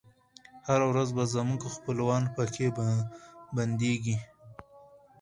[0.67, 2.67] هره ورځ به زموږ خپلوان پکښي
[3.55, 4.17] بندیږی